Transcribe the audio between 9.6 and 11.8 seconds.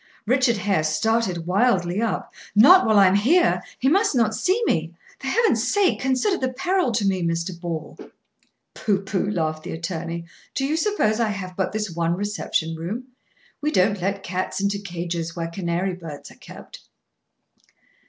the attorney. "Do you suppose I have but